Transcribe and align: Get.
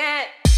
Get. 0.00 0.49